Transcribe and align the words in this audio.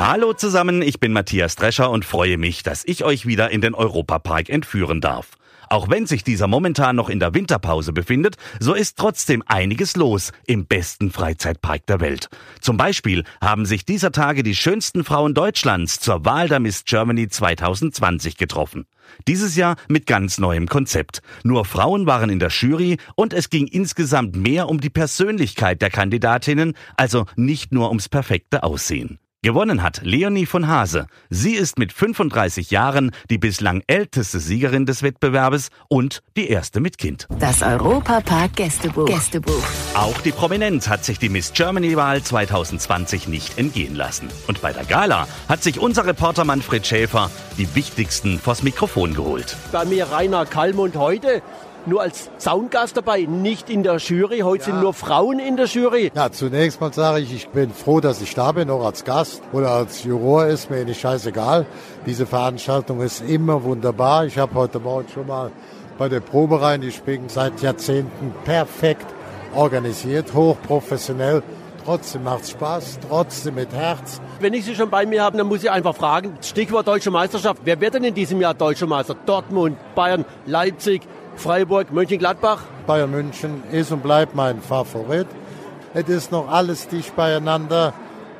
Hallo 0.00 0.32
zusammen, 0.32 0.80
ich 0.80 1.00
bin 1.00 1.12
Matthias 1.12 1.56
Drescher 1.56 1.90
und 1.90 2.04
freue 2.04 2.38
mich, 2.38 2.62
dass 2.62 2.84
ich 2.86 3.02
euch 3.02 3.26
wieder 3.26 3.50
in 3.50 3.60
den 3.60 3.74
Europapark 3.74 4.48
entführen 4.48 5.00
darf. 5.00 5.32
Auch 5.68 5.90
wenn 5.90 6.06
sich 6.06 6.22
dieser 6.22 6.46
momentan 6.46 6.94
noch 6.94 7.08
in 7.08 7.18
der 7.18 7.34
Winterpause 7.34 7.92
befindet, 7.92 8.36
so 8.60 8.74
ist 8.74 8.96
trotzdem 8.96 9.42
einiges 9.46 9.96
los 9.96 10.30
im 10.46 10.66
besten 10.66 11.10
Freizeitpark 11.10 11.84
der 11.86 11.98
Welt. 11.98 12.28
Zum 12.60 12.76
Beispiel 12.76 13.24
haben 13.42 13.66
sich 13.66 13.84
dieser 13.84 14.12
Tage 14.12 14.44
die 14.44 14.54
schönsten 14.54 15.02
Frauen 15.02 15.34
Deutschlands 15.34 15.98
zur 15.98 16.24
Wahl 16.24 16.48
der 16.48 16.60
Miss 16.60 16.84
Germany 16.84 17.28
2020 17.28 18.36
getroffen. 18.36 18.86
Dieses 19.26 19.56
Jahr 19.56 19.74
mit 19.88 20.06
ganz 20.06 20.38
neuem 20.38 20.68
Konzept. 20.68 21.22
Nur 21.42 21.64
Frauen 21.64 22.06
waren 22.06 22.30
in 22.30 22.38
der 22.38 22.50
Jury 22.50 22.98
und 23.16 23.32
es 23.34 23.50
ging 23.50 23.66
insgesamt 23.66 24.36
mehr 24.36 24.68
um 24.68 24.80
die 24.80 24.90
Persönlichkeit 24.90 25.82
der 25.82 25.90
Kandidatinnen, 25.90 26.74
also 26.96 27.26
nicht 27.34 27.72
nur 27.72 27.88
ums 27.88 28.08
perfekte 28.08 28.62
Aussehen. 28.62 29.18
Gewonnen 29.42 29.84
hat 29.84 30.00
Leonie 30.02 30.46
von 30.46 30.66
Hase. 30.66 31.06
Sie 31.30 31.54
ist 31.54 31.78
mit 31.78 31.92
35 31.92 32.72
Jahren 32.72 33.12
die 33.30 33.38
bislang 33.38 33.84
älteste 33.86 34.40
Siegerin 34.40 34.84
des 34.84 35.04
Wettbewerbes 35.04 35.68
und 35.88 36.24
die 36.36 36.48
erste 36.48 36.80
mit 36.80 36.98
Kind. 36.98 37.28
Das 37.38 37.62
Europapark 37.62 38.56
Gästebuch. 38.56 39.06
Gästebuch. 39.06 39.62
Auch 39.94 40.20
die 40.22 40.32
Prominenz 40.32 40.88
hat 40.88 41.04
sich 41.04 41.20
die 41.20 41.28
Miss 41.28 41.52
Germany-Wahl 41.52 42.20
2020 42.20 43.28
nicht 43.28 43.58
entgehen 43.58 43.94
lassen. 43.94 44.28
Und 44.48 44.60
bei 44.60 44.72
der 44.72 44.84
Gala 44.84 45.28
hat 45.48 45.62
sich 45.62 45.78
unser 45.78 46.04
Reporter 46.04 46.44
Manfred 46.44 46.84
Schäfer 46.84 47.30
die 47.58 47.72
wichtigsten 47.76 48.40
vors 48.40 48.64
Mikrofon 48.64 49.14
geholt. 49.14 49.56
Bei 49.70 49.84
mir 49.84 50.10
Rainer 50.10 50.46
Kallmund 50.46 50.96
heute 50.96 51.42
nur 51.88 52.02
als 52.02 52.30
Soundgast 52.38 52.96
dabei, 52.96 53.22
nicht 53.22 53.70
in 53.70 53.82
der 53.82 53.96
Jury. 53.96 54.40
Heute 54.40 54.64
ja. 54.64 54.72
sind 54.72 54.80
nur 54.80 54.94
Frauen 54.94 55.38
in 55.38 55.56
der 55.56 55.66
Jury. 55.66 56.12
Ja, 56.14 56.30
zunächst 56.30 56.80
mal 56.80 56.92
sage 56.92 57.20
ich, 57.20 57.32
ich 57.34 57.48
bin 57.48 57.72
froh, 57.72 58.00
dass 58.00 58.20
ich 58.20 58.34
da 58.34 58.52
bin, 58.52 58.70
auch 58.70 58.84
als 58.84 59.04
Gast 59.04 59.42
oder 59.52 59.70
als 59.70 60.04
Juror 60.04 60.46
ist 60.46 60.70
mir 60.70 60.84
nicht 60.84 61.00
scheißegal. 61.00 61.66
Diese 62.06 62.26
Veranstaltung 62.26 63.00
ist 63.00 63.22
immer 63.22 63.62
wunderbar. 63.64 64.26
Ich 64.26 64.38
habe 64.38 64.54
heute 64.54 64.78
Morgen 64.78 65.08
schon 65.12 65.26
mal 65.26 65.50
bei 65.98 66.08
der 66.08 66.20
Probe 66.20 66.62
rein, 66.62 66.80
die 66.80 66.92
spielen 66.92 67.28
seit 67.28 67.60
Jahrzehnten 67.60 68.32
perfekt 68.44 69.06
organisiert, 69.54 70.32
hochprofessionell. 70.34 71.42
Trotzdem 71.84 72.24
macht 72.24 72.42
es 72.42 72.50
Spaß, 72.50 72.98
trotzdem 73.08 73.54
mit 73.54 73.72
Herz. 73.72 74.20
Wenn 74.40 74.52
ich 74.52 74.66
Sie 74.66 74.74
schon 74.74 74.90
bei 74.90 75.06
mir 75.06 75.22
habe, 75.22 75.38
dann 75.38 75.46
muss 75.46 75.64
ich 75.64 75.70
einfach 75.70 75.96
fragen, 75.96 76.36
Stichwort 76.42 76.86
Deutsche 76.86 77.10
Meisterschaft, 77.10 77.62
wer 77.64 77.80
wird 77.80 77.94
denn 77.94 78.04
in 78.04 78.14
diesem 78.14 78.40
Jahr 78.40 78.52
Deutscher 78.52 78.86
Meister? 78.86 79.16
Dortmund, 79.24 79.78
Bayern, 79.94 80.26
Leipzig, 80.44 81.02
Freiburg, 81.38 81.92
Mönchengladbach? 81.92 82.62
Bayern 82.86 83.10
München 83.10 83.62
ist 83.70 83.92
und 83.92 84.02
bleibt 84.02 84.34
mein 84.34 84.60
Favorit. 84.60 85.26
Es 85.94 86.08
ist 86.08 86.32
noch 86.32 86.48
alles 86.50 86.88
dicht 86.88 87.14
beieinander. 87.14 87.92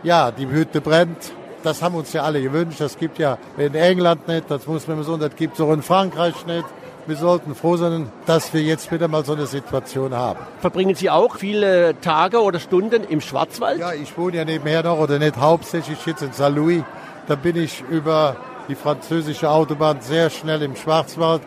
Ja, 0.03 0.31
die 0.31 0.49
Hütte 0.49 0.81
brennt. 0.81 1.33
Das 1.63 1.83
haben 1.83 1.95
uns 1.95 2.13
ja 2.13 2.23
alle 2.23 2.43
gewünscht. 2.43 2.81
Das 2.81 2.99
gibt 2.99 3.19
ja 3.19 3.39
in 3.57 3.75
England 3.75 4.27
nicht, 4.29 4.51
das 4.51 4.67
muss 4.67 4.87
man 4.87 4.97
immer 4.97 5.05
so, 5.05 5.17
das 5.17 5.35
gibt 5.37 5.55
es 5.55 5.61
auch 5.61 5.73
in 5.73 5.83
Frankreich 5.83 6.47
nicht. 6.47 6.65
Wir 7.07 7.17
sollten 7.17 7.55
froh 7.55 7.77
sein, 7.77 8.13
dass 8.27 8.53
wir 8.53 8.61
jetzt 8.61 8.93
wieder 8.93 9.09
mal 9.09 9.25
so 9.25 9.33
eine 9.33 9.47
Situation 9.47 10.15
haben. 10.15 10.41
Verbringen 10.61 10.95
Sie 10.95 11.09
auch 11.09 11.37
viele 11.37 11.99
Tage 12.01 12.43
oder 12.43 12.59
Stunden 12.59 13.03
im 13.05 13.23
Schwarzwald? 13.23 13.81
Ja, 13.81 13.95
ich 13.95 14.19
wohne 14.19 14.37
ja 14.37 14.45
nebenher 14.45 14.83
noch 14.83 14.99
oder 14.99 15.19
nicht 15.19 15.37
hauptsächlich 15.39 16.05
jetzt 16.05 16.23
in 16.23 16.33
Saint-Louis. 16.33 16.83
Da 17.27 17.35
bin 17.35 17.57
ich 17.57 17.83
über 17.89 18.37
die 18.69 18.75
französische 18.75 19.49
Autobahn 19.49 20.01
sehr 20.01 20.29
schnell 20.29 20.63
im 20.63 20.77
Schwarzwald 20.77 21.41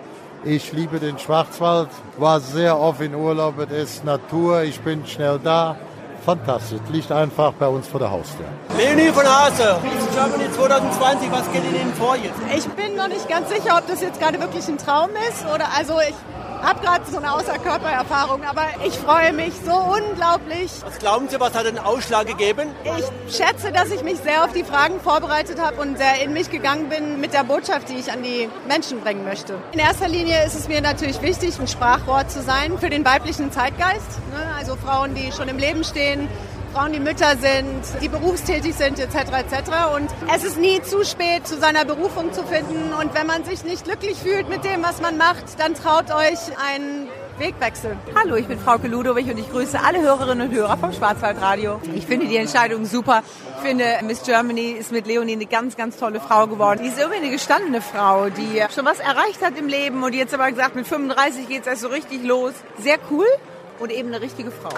ich 0.43 0.71
liebe 0.71 0.99
den 0.99 1.17
Schwarzwald, 1.19 1.89
war 2.17 2.39
sehr 2.39 2.79
oft 2.79 3.01
in 3.01 3.15
Urlaub, 3.15 3.55
es 3.59 3.95
ist 3.95 4.05
Natur, 4.05 4.63
ich 4.63 4.79
bin 4.81 5.05
schnell 5.05 5.39
da. 5.43 5.75
Fantastisch, 6.25 6.79
liegt 6.91 7.11
einfach 7.11 7.51
bei 7.53 7.67
uns 7.67 7.87
vor 7.87 7.99
der 7.99 8.11
Haustür. 8.11 8.45
Leonie 8.77 9.09
von 9.09 9.25
Hase, 9.25 9.79
Germany 10.13 10.51
2020, 10.51 11.31
was 11.31 11.51
geht 11.51 11.63
Ihnen 11.63 11.93
vor 11.95 12.15
jetzt? 12.15 12.39
Ich 12.55 12.67
bin 12.73 12.95
noch 12.95 13.07
nicht 13.07 13.27
ganz 13.27 13.49
sicher, 13.49 13.77
ob 13.77 13.87
das 13.87 14.01
jetzt 14.01 14.19
gerade 14.19 14.39
wirklich 14.39 14.67
ein 14.67 14.77
Traum 14.77 15.09
ist 15.29 15.43
oder 15.45 15.65
also 15.75 15.95
ich 16.07 16.13
habe 16.61 16.79
gerade 16.81 17.05
so 17.09 17.17
eine 17.17 17.33
Außerkörpererfahrung, 17.33 18.43
aber 18.43 18.67
ich 18.85 18.93
freue 18.93 19.33
mich 19.33 19.53
so 19.65 19.73
unglaublich. 19.73 20.71
Was 20.83 20.99
glauben 20.99 21.27
Sie, 21.29 21.39
was 21.39 21.53
hat 21.53 21.65
den 21.65 21.79
Ausschlag 21.79 22.27
gegeben? 22.27 22.69
Ich 22.83 23.35
schätze, 23.35 23.71
dass 23.71 23.91
ich 23.91 24.03
mich 24.03 24.17
sehr 24.17 24.43
auf 24.43 24.53
die 24.53 24.63
Fragen 24.63 24.99
vorbereitet 24.99 25.59
habe 25.61 25.81
und 25.81 25.97
sehr 25.97 26.21
in 26.23 26.33
mich 26.33 26.49
gegangen 26.49 26.89
bin 26.89 27.19
mit 27.19 27.33
der 27.33 27.43
Botschaft, 27.43 27.89
die 27.89 27.95
ich 27.95 28.11
an 28.11 28.23
die 28.23 28.49
Menschen 28.67 29.01
bringen 29.01 29.23
möchte. 29.23 29.55
In 29.71 29.79
erster 29.79 30.07
Linie 30.07 30.45
ist 30.45 30.55
es 30.55 30.67
mir 30.67 30.81
natürlich 30.81 31.21
wichtig, 31.21 31.59
ein 31.59 31.67
Sprachrohr 31.67 32.27
zu 32.27 32.41
sein 32.41 32.77
für 32.77 32.89
den 32.89 33.05
weiblichen 33.05 33.51
Zeitgeist. 33.51 34.19
Ne? 34.31 34.55
Also 34.57 34.75
Frauen, 34.75 35.15
die 35.15 35.31
schon 35.31 35.47
im 35.47 35.57
Leben 35.57 35.83
stehen, 35.83 36.27
Frauen, 36.73 36.93
die 36.93 37.01
Mütter 37.01 37.35
sind, 37.37 38.01
die 38.01 38.07
berufstätig 38.07 38.75
sind, 38.75 38.97
etc. 38.97 39.15
etc. 39.15 39.71
Und 39.95 40.09
es 40.33 40.45
ist 40.45 40.57
nie 40.57 40.81
zu 40.81 41.03
spät, 41.03 41.45
zu 41.45 41.57
seiner 41.57 41.83
Berufung 41.83 42.31
zu 42.31 42.43
finden. 42.43 42.93
Und 42.93 43.13
wenn 43.13 43.27
man 43.27 43.43
sich 43.43 43.65
nicht 43.65 43.83
glücklich 43.83 44.17
fühlt 44.17 44.47
mit 44.47 44.63
dem, 44.63 44.81
was 44.81 45.01
man 45.01 45.17
macht, 45.17 45.59
dann 45.59 45.75
traut 45.75 46.09
euch 46.11 46.39
einen 46.73 47.09
Wegwechsel. 47.39 47.97
Hallo, 48.15 48.35
ich 48.35 48.47
bin 48.47 48.57
Frauke 48.57 48.87
Ludowig 48.87 49.29
und 49.29 49.37
ich 49.37 49.51
grüße 49.51 49.81
alle 49.81 50.01
Hörerinnen 50.01 50.47
und 50.47 50.55
Hörer 50.55 50.77
vom 50.77 50.93
Schwarzwaldradio. 50.93 51.81
Ich 51.93 52.05
finde 52.05 52.27
die 52.27 52.37
Entscheidung 52.37 52.85
super. 52.85 53.23
Ich 53.57 53.67
finde, 53.67 53.85
Miss 54.03 54.23
Germany 54.23 54.71
ist 54.71 54.93
mit 54.93 55.07
Leonie 55.07 55.33
eine 55.33 55.47
ganz, 55.47 55.75
ganz 55.75 55.97
tolle 55.97 56.21
Frau 56.21 56.47
geworden. 56.47 56.79
Die 56.83 56.89
ist 56.89 56.97
irgendwie 56.97 57.19
eine 57.19 57.31
gestandene 57.31 57.81
Frau, 57.81 58.29
die 58.29 58.63
schon 58.73 58.85
was 58.85 58.99
erreicht 58.99 59.43
hat 59.43 59.57
im 59.57 59.67
Leben 59.67 60.03
und 60.03 60.13
jetzt 60.13 60.33
aber 60.33 60.49
gesagt, 60.49 60.75
mit 60.75 60.87
35 60.87 61.49
geht 61.49 61.61
es 61.61 61.67
erst 61.67 61.81
so 61.81 61.89
richtig 61.89 62.23
los. 62.23 62.53
Sehr 62.77 62.97
cool 63.09 63.27
und 63.79 63.91
eben 63.91 64.07
eine 64.07 64.21
richtige 64.21 64.51
Frau. 64.51 64.69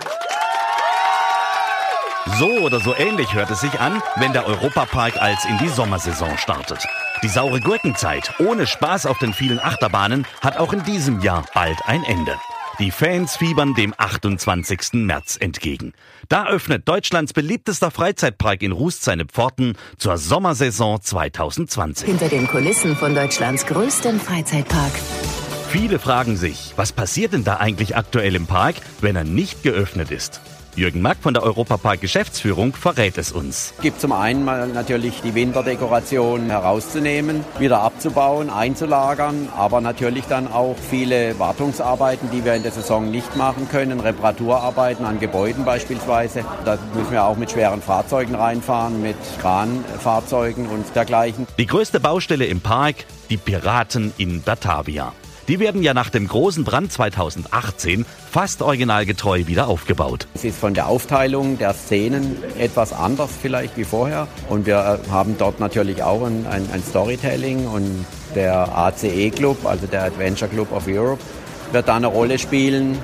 So 2.39 2.49
oder 2.59 2.79
so 2.79 2.95
ähnlich 2.95 3.35
hört 3.35 3.51
es 3.51 3.61
sich 3.61 3.79
an, 3.79 4.01
wenn 4.16 4.33
der 4.33 4.47
Europapark 4.47 5.21
als 5.21 5.45
in 5.45 5.57
die 5.59 5.67
Sommersaison 5.67 6.35
startet. 6.38 6.83
Die 7.21 7.27
saure 7.27 7.59
Gurkenzeit 7.59 8.33
ohne 8.39 8.66
Spaß 8.66 9.05
auf 9.05 9.19
den 9.19 9.33
vielen 9.33 9.59
Achterbahnen 9.59 10.25
hat 10.41 10.57
auch 10.57 10.73
in 10.73 10.83
diesem 10.83 11.19
Jahr 11.19 11.45
bald 11.53 11.77
ein 11.85 12.03
Ende. 12.03 12.35
Die 12.79 12.89
Fans 12.89 13.38
fiebern 13.38 13.75
dem 13.75 13.94
28. 13.95 14.94
März 14.94 15.38
entgegen. 15.39 15.94
Da 16.27 16.47
öffnet 16.47 16.88
Deutschlands 16.88 17.33
beliebtester 17.33 17.91
Freizeitpark 17.91 18.63
in 18.63 18.71
Rust 18.71 19.03
seine 19.03 19.25
Pforten 19.25 19.77
zur 20.00 20.17
Sommersaison 20.17 21.00
2020. 21.01 22.07
Hinter 22.07 22.29
den 22.29 22.47
Kulissen 22.47 22.95
von 22.95 23.13
Deutschlands 23.13 23.67
größtem 23.67 24.19
Freizeitpark. 24.19 24.94
Viele 25.69 26.00
fragen 26.00 26.35
sich, 26.35 26.73
was 26.77 26.94
passiert 26.94 27.33
denn 27.33 27.44
da 27.44 27.57
eigentlich 27.57 27.95
aktuell 27.95 28.33
im 28.33 28.47
Park, 28.47 28.75
wenn 29.01 29.15
er 29.15 29.23
nicht 29.23 29.61
geöffnet 29.61 30.09
ist? 30.09 30.41
Jürgen 30.75 31.01
Mack 31.01 31.17
von 31.22 31.34
der 31.34 31.44
Europapark 31.44 32.01
Geschäftsführung 32.01 32.73
verrät 32.73 33.17
es 33.17 33.31
uns. 33.31 33.73
Es 33.78 33.81
gibt 33.81 34.01
zum 34.01 34.11
einen 34.11 34.44
mal 34.44 34.67
natürlich 34.67 35.22
die 35.22 35.35
Winterdekoration 35.35 36.50
herauszunehmen, 36.50 37.45
wieder 37.59 37.81
abzubauen, 37.81 38.50
einzulagern, 38.50 39.50
aber 39.56 39.81
natürlich 39.81 40.25
dann 40.25 40.51
auch 40.51 40.75
viele 40.89 41.38
Wartungsarbeiten, 41.38 42.31
die 42.31 42.44
wir 42.44 42.56
in 42.56 42.63
der 42.63 42.72
Saison 42.72 43.12
nicht 43.12 43.35
machen 43.35 43.67
können, 43.69 44.00
Reparaturarbeiten 44.00 45.06
an 45.06 45.19
Gebäuden 45.19 45.63
beispielsweise. 45.63 46.44
Da 46.66 46.79
müssen 46.95 47.12
wir 47.12 47.23
auch 47.23 47.38
mit 47.38 47.51
schweren 47.51 47.81
Fahrzeugen 47.81 48.33
reinfahren, 48.33 49.01
mit 49.01 49.17
Kranfahrzeugen 49.41 50.67
und 50.67 50.85
dergleichen. 50.95 51.45
Die 51.59 51.67
größte 51.67 52.00
Baustelle 52.00 52.45
im 52.45 52.62
Park, 52.62 52.95
die 53.29 53.38
Piraten 53.38 54.12
in 54.17 54.41
Batavia. 54.41 55.13
Die 55.50 55.60
werden 55.60 55.84
ja 55.84 55.94
nach 55.94 56.10
dem 56.10 56.30
großen 56.30 56.63
Brand 56.63 56.94
2018 56.94 58.06
fast 58.31 58.62
originalgetreu 58.62 59.45
wieder 59.45 59.68
aufgebaut. 59.68 60.25
Es 60.36 60.45
ist 60.45 60.57
von 60.57 60.74
der 60.74 60.88
Aufteilung 60.88 61.57
der 61.57 61.74
Szenen 61.74 62.38
etwas 62.57 62.94
anders 62.94 63.30
vielleicht 63.42 63.75
wie 63.75 63.84
vorher. 63.84 64.30
Und 64.48 64.66
wir 64.66 65.01
äh, 65.06 65.10
haben 65.10 65.38
dort 65.38 65.60
natürlich 65.60 66.01
auch 66.01 66.25
ein, 66.25 66.48
ein, 66.48 66.66
ein 66.72 66.81
Storytelling 66.81 67.68
und 67.68 68.06
der 68.36 68.78
ACE 68.78 69.31
Club, 69.31 69.66
also 69.66 69.86
der 69.86 70.04
Adventure 70.06 70.50
Club 70.50 70.72
of 70.72 70.88
Europe, 70.88 71.22
wird 71.74 71.89
da 71.89 71.98
eine 71.98 72.07
Rolle 72.07 72.39
spielen. 72.39 72.98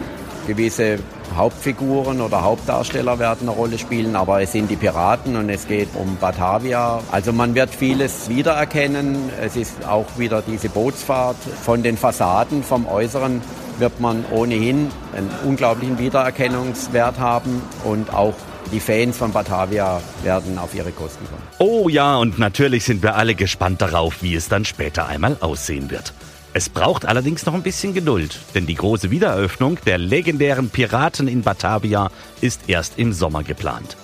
Gewisse 0.50 0.98
Hauptfiguren 1.36 2.22
oder 2.22 2.42
Hauptdarsteller 2.42 3.20
werden 3.20 3.48
eine 3.48 3.52
Rolle 3.52 3.78
spielen, 3.78 4.16
aber 4.16 4.42
es 4.42 4.52
sind 4.52 4.72
die 4.72 4.78
Piraten 4.78 5.36
und 5.36 5.48
es 5.48 5.68
geht 5.68 5.90
um 5.94 6.18
Batavia. 6.20 7.02
Also 7.12 7.32
man 7.32 7.54
wird 7.54 7.70
vieles 7.70 8.30
wiedererkennen. 8.30 9.30
Es 9.40 9.56
ist 9.56 9.86
auch 9.88 10.08
wieder 10.18 10.42
diese 10.42 10.70
Bootsfahrt 10.70 11.38
von 11.62 11.84
den 11.84 11.98
Fassaden, 11.98 12.64
vom 12.64 12.88
Äußeren 12.88 13.42
wird 13.78 14.00
man 14.00 14.26
ohnehin 14.32 14.90
einen 15.16 15.30
unglaublichen 15.46 16.00
Wiedererkennungswert 16.00 17.20
haben 17.20 17.62
und 17.86 18.12
auch 18.12 18.34
die 18.72 18.80
Fans 18.80 19.18
von 19.18 19.32
Batavia 19.32 20.02
werden 20.24 20.58
auf 20.58 20.74
ihre 20.74 20.92
Kosten 20.92 21.26
kommen. 21.26 21.44
Oh 21.60 21.90
ja, 21.90 22.18
und 22.18 22.40
natürlich 22.40 22.86
sind 22.86 23.04
wir 23.04 23.16
alle 23.16 23.36
gespannt 23.36 23.82
darauf, 23.82 24.24
wie 24.24 24.34
es 24.34 24.50
dann 24.50 24.66
später 24.66 25.08
einmal 25.08 25.38
aussehen 25.42 25.92
wird. 25.92 26.12
Es 26.52 26.68
braucht 26.68 27.06
allerdings 27.06 27.46
noch 27.46 27.54
ein 27.54 27.62
bisschen 27.62 27.94
Geduld, 27.94 28.40
denn 28.56 28.66
die 28.66 28.76
große 28.76 29.12
Wiedereröffnung 29.12 29.78
der 29.86 30.00
legendären 30.00 30.70
Piraten 30.70 31.28
in 31.28 31.44
Batavia 31.44 32.10
ist 32.42 32.62
erst 32.68 32.98
im 32.98 33.14
Sommer 33.14 33.44
geplant. 33.44 33.96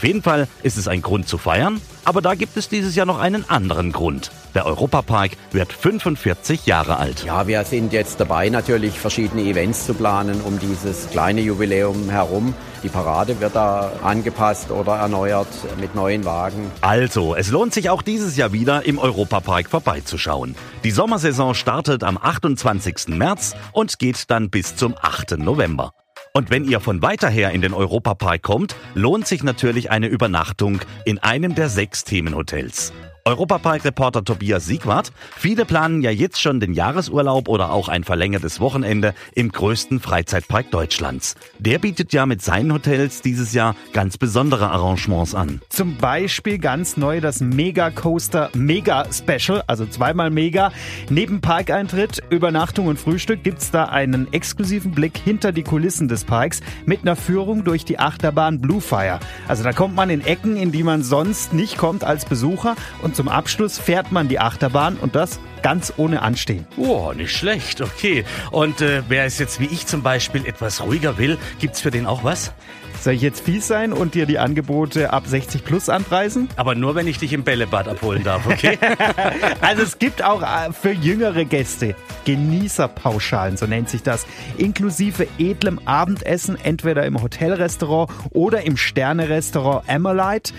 Auf 0.00 0.04
jeden 0.06 0.22
Fall 0.22 0.48
ist 0.62 0.78
es 0.78 0.88
ein 0.88 1.02
Grund 1.02 1.28
zu 1.28 1.36
feiern, 1.36 1.78
aber 2.06 2.22
da 2.22 2.34
gibt 2.34 2.56
es 2.56 2.70
dieses 2.70 2.96
Jahr 2.96 3.04
noch 3.04 3.18
einen 3.18 3.46
anderen 3.50 3.92
Grund. 3.92 4.30
Der 4.54 4.64
Europapark 4.64 5.32
wird 5.52 5.74
45 5.74 6.64
Jahre 6.64 6.96
alt. 6.96 7.22
Ja, 7.26 7.46
wir 7.46 7.62
sind 7.66 7.92
jetzt 7.92 8.18
dabei, 8.18 8.48
natürlich 8.48 8.98
verschiedene 8.98 9.42
Events 9.42 9.84
zu 9.84 9.92
planen 9.92 10.40
um 10.40 10.58
dieses 10.58 11.10
kleine 11.10 11.42
Jubiläum 11.42 12.08
herum. 12.08 12.54
Die 12.82 12.88
Parade 12.88 13.40
wird 13.40 13.54
da 13.54 13.92
angepasst 14.02 14.70
oder 14.70 14.96
erneuert 14.96 15.48
mit 15.78 15.94
neuen 15.94 16.24
Wagen. 16.24 16.70
Also, 16.80 17.34
es 17.34 17.50
lohnt 17.50 17.74
sich 17.74 17.90
auch 17.90 18.00
dieses 18.00 18.38
Jahr 18.38 18.54
wieder 18.54 18.86
im 18.86 18.98
Europapark 18.98 19.68
vorbeizuschauen. 19.68 20.56
Die 20.82 20.92
Sommersaison 20.92 21.54
startet 21.54 22.04
am 22.04 22.16
28. 22.16 23.08
März 23.08 23.54
und 23.72 23.98
geht 23.98 24.30
dann 24.30 24.48
bis 24.48 24.76
zum 24.76 24.94
8. 24.98 25.32
November. 25.32 25.92
Und 26.32 26.50
wenn 26.50 26.64
ihr 26.64 26.80
von 26.80 27.02
weiter 27.02 27.28
her 27.28 27.50
in 27.50 27.60
den 27.60 27.74
Europapark 27.74 28.42
kommt, 28.42 28.76
lohnt 28.94 29.26
sich 29.26 29.42
natürlich 29.42 29.90
eine 29.90 30.06
Übernachtung 30.06 30.80
in 31.04 31.18
einem 31.18 31.54
der 31.56 31.68
sechs 31.68 32.04
Themenhotels. 32.04 32.92
Europapark-Reporter 33.24 34.24
Tobias 34.24 34.66
Siegwart. 34.66 35.12
Viele 35.36 35.64
planen 35.64 36.02
ja 36.02 36.10
jetzt 36.10 36.40
schon 36.40 36.60
den 36.60 36.72
Jahresurlaub 36.72 37.48
oder 37.48 37.72
auch 37.72 37.88
ein 37.88 38.04
verlängertes 38.04 38.60
Wochenende 38.60 39.14
im 39.34 39.52
größten 39.52 40.00
Freizeitpark 40.00 40.70
Deutschlands. 40.70 41.36
Der 41.58 41.78
bietet 41.78 42.12
ja 42.12 42.26
mit 42.26 42.42
seinen 42.42 42.72
Hotels 42.72 43.22
dieses 43.22 43.52
Jahr 43.52 43.76
ganz 43.92 44.18
besondere 44.18 44.70
Arrangements 44.70 45.34
an. 45.34 45.60
Zum 45.68 45.96
Beispiel 45.96 46.58
ganz 46.58 46.96
neu 46.96 47.20
das 47.20 47.40
Mega 47.40 47.90
Coaster 47.90 48.50
Mega 48.54 49.06
Special, 49.12 49.62
also 49.66 49.86
zweimal 49.86 50.30
Mega. 50.30 50.72
Neben 51.08 51.40
Parkeintritt, 51.40 52.22
Übernachtung 52.30 52.86
und 52.86 52.98
Frühstück 52.98 53.42
gibt's 53.42 53.70
da 53.70 53.84
einen 53.84 54.32
exklusiven 54.32 54.92
Blick 54.92 55.18
hinter 55.18 55.52
die 55.52 55.62
Kulissen 55.62 56.08
des 56.08 56.24
Parks 56.24 56.60
mit 56.86 57.02
einer 57.02 57.16
Führung 57.16 57.64
durch 57.64 57.84
die 57.84 57.98
Achterbahn 57.98 58.60
Bluefire. 58.60 59.20
Also 59.48 59.64
da 59.64 59.72
kommt 59.72 59.94
man 59.94 60.10
in 60.10 60.24
Ecken, 60.24 60.56
in 60.56 60.72
die 60.72 60.82
man 60.82 61.02
sonst 61.02 61.52
nicht 61.52 61.76
kommt 61.76 62.04
als 62.04 62.24
Besucher 62.24 62.76
und 63.02 63.09
zum 63.14 63.28
Abschluss 63.28 63.78
fährt 63.78 64.12
man 64.12 64.28
die 64.28 64.38
Achterbahn 64.38 64.96
und 64.96 65.14
das 65.14 65.40
ganz 65.62 65.92
ohne 65.96 66.22
Anstehen. 66.22 66.66
Oh, 66.76 67.12
nicht 67.12 67.36
schlecht, 67.36 67.80
okay. 67.80 68.24
Und 68.50 68.80
äh, 68.80 69.02
wer 69.08 69.24
es 69.24 69.38
jetzt 69.38 69.60
wie 69.60 69.66
ich 69.66 69.86
zum 69.86 70.02
Beispiel 70.02 70.46
etwas 70.46 70.82
ruhiger 70.82 71.18
will, 71.18 71.38
gibt's 71.58 71.80
für 71.80 71.90
den 71.90 72.06
auch 72.06 72.24
was? 72.24 72.52
Soll 73.00 73.14
ich 73.14 73.22
jetzt 73.22 73.44
fies 73.44 73.66
sein 73.66 73.94
und 73.94 74.14
dir 74.14 74.26
die 74.26 74.38
Angebote 74.38 75.12
ab 75.12 75.26
60 75.26 75.64
plus 75.64 75.88
anpreisen? 75.88 76.48
Aber 76.56 76.74
nur, 76.74 76.94
wenn 76.94 77.06
ich 77.06 77.18
dich 77.18 77.32
im 77.32 77.44
Bällebad 77.44 77.88
abholen 77.88 78.22
darf, 78.24 78.46
okay? 78.46 78.78
also 79.62 79.82
es 79.82 79.98
gibt 79.98 80.22
auch 80.22 80.42
äh, 80.42 80.72
für 80.72 80.92
jüngere 80.92 81.46
Gäste 81.46 81.94
Genießerpauschalen, 82.26 83.56
so 83.56 83.66
nennt 83.66 83.88
sich 83.88 84.02
das, 84.02 84.26
inklusive 84.58 85.26
edlem 85.38 85.80
Abendessen, 85.86 86.58
entweder 86.62 87.06
im 87.06 87.22
Hotelrestaurant 87.22 88.10
oder 88.30 88.66
im 88.66 88.76
Sternerestaurant 88.76 89.88
Amelite. 89.88 90.52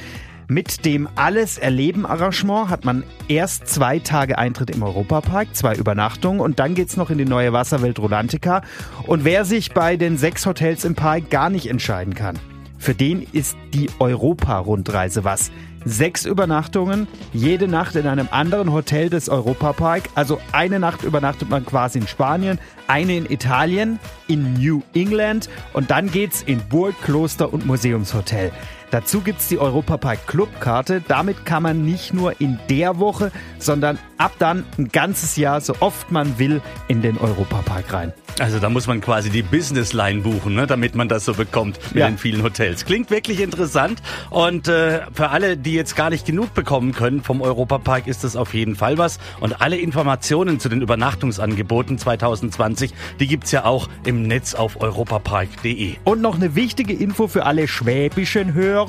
Mit 0.52 0.84
dem 0.84 1.08
Alles 1.16 1.58
erleben 1.58 2.06
Arrangement 2.06 2.68
hat 2.68 2.84
man 2.84 3.06
erst 3.30 3.70
zwei 3.70 4.00
Tage 4.00 4.38
Eintritt 4.38 4.70
im 4.70 4.84
Europapark, 4.84 5.56
zwei 5.56 5.76
Übernachtungen 5.76 6.42
und 6.42 6.60
dann 6.60 6.76
geht's 6.76 6.98
noch 6.98 7.10
in 7.10 7.18
die 7.18 7.24
neue 7.24 7.54
Wasserwelt 7.54 7.98
Rolantica. 8.00 8.62
Und 9.08 9.24
wer 9.24 9.46
sich 9.46 9.72
bei 9.72 9.96
den 9.96 10.18
sechs 10.18 10.46
Hotels 10.46 10.84
im 10.84 10.94
Park 10.94 11.30
gar 11.30 11.50
nicht 11.50 11.68
entscheiden 11.68 12.16
kann, 12.16 12.38
für 12.78 12.94
den 12.94 13.26
ist 13.32 13.56
die 13.74 13.90
Europa-Rundreise 14.00 15.24
was. 15.24 15.54
Sechs 15.86 16.26
Übernachtungen, 16.26 17.08
jede 17.32 17.70
Nacht 17.70 17.96
in 17.96 18.06
einem 18.06 18.28
anderen 18.30 18.74
Hotel 18.74 19.10
des 19.10 19.30
Europapark. 19.30 20.04
Also 20.16 20.42
eine 20.52 20.80
Nacht 20.80 21.04
übernachtet 21.04 21.50
man 21.50 21.66
quasi 21.66 22.00
in 22.00 22.08
Spanien, 22.08 22.60
eine 22.88 23.16
in 23.16 23.26
Italien, 23.26 24.00
in 24.28 24.56
New 24.56 24.82
England 24.94 25.50
und 25.72 25.92
dann 25.92 26.12
geht's 26.12 26.44
in 26.44 26.60
Burg, 26.68 26.94
Kloster 27.02 27.54
und 27.54 27.66
Museumshotel. 27.66 28.52
Dazu 28.92 29.22
gibt's 29.22 29.48
die 29.48 29.58
Europapark 29.58 30.28
Clubkarte. 30.28 31.02
Damit 31.08 31.46
kann 31.46 31.64
man 31.64 31.86
nicht 31.86 32.14
nur 32.14 32.42
in 32.42 32.60
der 32.70 33.00
Woche, 33.00 33.32
sondern 33.58 33.98
ab 34.18 34.34
dann 34.38 34.66
ein 34.78 34.90
ganzes 34.90 35.38
Jahr, 35.38 35.62
so 35.62 35.76
oft 35.80 36.12
man 36.12 36.38
will, 36.38 36.62
in 36.90 37.02
den 37.02 37.18
Europapark 37.18 37.94
rein. 37.94 38.14
Also 38.40 38.60
da 38.60 38.70
muss 38.70 38.88
man 38.88 39.02
quasi 39.02 39.30
die 39.30 39.44
Business 39.44 39.94
Line 39.94 40.22
buchen, 40.22 40.56
ne, 40.56 40.66
damit 40.68 40.96
man 40.96 41.08
das 41.08 41.26
so 41.26 41.34
bekommt 41.34 41.80
mit 41.94 42.02
ja. 42.02 42.08
den 42.08 42.18
vielen 42.18 42.44
Hotels. 42.44 42.86
Klingt 42.86 43.12
wirklich 43.12 43.40
interessant 43.40 44.02
und 44.30 44.68
äh, 44.68 45.02
für 45.14 45.30
alle, 45.30 45.58
die 45.58 45.74
jetzt 45.74 45.96
gar 45.96 46.10
nicht 46.10 46.26
genug 46.26 46.54
bekommen 46.54 46.94
können 46.94 47.22
vom 47.22 47.42
Europapark, 47.42 48.08
ist 48.08 48.24
das 48.24 48.36
auf 48.36 48.54
jeden 48.54 48.76
Fall 48.76 48.98
was. 48.98 49.20
Und 49.42 49.62
alle 49.62 49.78
Informationen 49.78 50.60
zu 50.60 50.70
den 50.70 50.82
Übernachtungsangeboten 50.82 51.98
2020, 51.98 52.94
die 53.20 53.28
gibt's 53.28 53.52
ja 53.52 53.66
auch 53.66 53.90
im 54.06 54.24
Netz 54.24 54.54
auf 54.54 54.82
europapark.de. 54.82 55.96
Und 56.04 56.22
noch 56.22 56.36
eine 56.36 56.56
wichtige 56.56 56.94
Info 56.94 57.28
für 57.28 57.46
alle 57.46 57.68
schwäbischen 57.68 58.54
Hörer. 58.54 58.81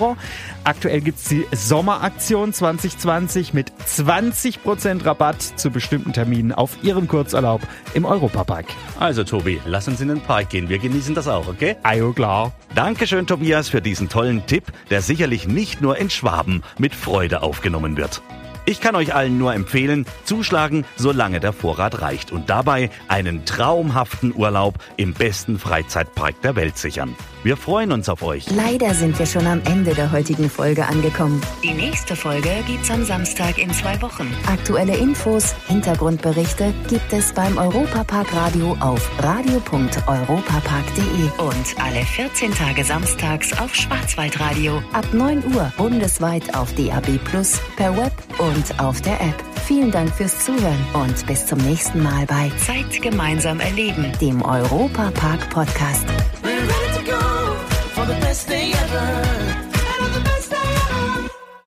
Aktuell 0.64 1.00
gibt's 1.00 1.24
die 1.24 1.44
Sommeraktion 1.52 2.52
2020 2.52 3.54
mit 3.54 3.72
20% 3.86 5.04
Rabatt 5.04 5.42
zu 5.42 5.70
bestimmten 5.70 6.12
Terminen 6.12 6.52
auf 6.52 6.78
Ihren 6.82 7.08
Kurzurlaub 7.08 7.62
im 7.94 8.04
Europapark. 8.04 8.66
Also 8.98 9.24
Tobi, 9.24 9.60
lass 9.66 9.88
uns 9.88 10.00
in 10.00 10.08
den 10.08 10.20
Park 10.20 10.50
gehen. 10.50 10.68
Wir 10.68 10.78
genießen 10.78 11.14
das 11.14 11.28
auch, 11.28 11.48
okay? 11.48 11.76
Ayo, 11.82 12.12
klar. 12.12 12.52
Dankeschön, 12.74 13.26
Tobias, 13.26 13.68
für 13.68 13.82
diesen 13.82 14.08
tollen 14.08 14.46
Tipp, 14.46 14.64
der 14.90 15.02
sicherlich 15.02 15.46
nicht 15.46 15.80
nur 15.80 15.98
in 15.98 16.10
Schwaben 16.10 16.62
mit 16.78 16.94
Freude 16.94 17.42
aufgenommen 17.42 17.96
wird. 17.96 18.22
Ich 18.64 18.80
kann 18.80 18.94
euch 18.94 19.14
allen 19.14 19.38
nur 19.38 19.54
empfehlen, 19.54 20.06
zuschlagen, 20.24 20.84
solange 20.96 21.40
der 21.40 21.52
Vorrat 21.52 22.00
reicht 22.00 22.30
und 22.30 22.48
dabei 22.48 22.90
einen 23.08 23.44
traumhaften 23.44 24.32
Urlaub 24.34 24.74
im 24.96 25.14
besten 25.14 25.58
Freizeitpark 25.58 26.40
der 26.42 26.54
Welt 26.54 26.78
sichern. 26.78 27.16
Wir 27.44 27.56
freuen 27.56 27.90
uns 27.90 28.08
auf 28.08 28.22
euch. 28.22 28.48
Leider 28.50 28.94
sind 28.94 29.18
wir 29.18 29.26
schon 29.26 29.48
am 29.48 29.60
Ende 29.64 29.94
der 29.94 30.12
heutigen 30.12 30.48
Folge 30.48 30.86
angekommen. 30.86 31.42
Die 31.64 31.74
nächste 31.74 32.14
Folge 32.14 32.50
gibt's 32.68 32.88
am 32.88 33.04
Samstag 33.04 33.58
in 33.58 33.72
zwei 33.72 34.00
Wochen. 34.00 34.32
Aktuelle 34.46 34.96
Infos, 34.96 35.52
Hintergrundberichte 35.66 36.72
gibt 36.88 37.12
es 37.12 37.32
beim 37.32 37.58
Europapark 37.58 38.32
Radio 38.32 38.76
auf 38.78 39.10
radio.europapark.de 39.20 41.24
und 41.38 41.82
alle 41.82 42.04
14 42.04 42.54
Tage 42.54 42.84
samstags 42.84 43.52
auf 43.58 43.74
Schwarzwaldradio 43.74 44.80
ab 44.92 45.12
9 45.12 45.52
Uhr 45.52 45.72
bundesweit 45.76 46.54
auf 46.54 46.72
DAB 46.76 47.18
Plus 47.24 47.60
per 47.76 47.96
Web 47.96 48.12
und 48.38 48.51
auf 48.78 49.00
der 49.00 49.20
App. 49.20 49.34
Vielen 49.66 49.90
Dank 49.90 50.10
fürs 50.14 50.44
Zuhören 50.44 50.84
und 50.94 51.26
bis 51.26 51.46
zum 51.46 51.58
nächsten 51.58 52.02
Mal 52.02 52.26
bei 52.26 52.50
Zeit 52.58 53.00
gemeinsam 53.00 53.60
erleben, 53.60 54.12
dem 54.20 54.42
Europapark 54.42 55.48
Podcast. 55.50 56.06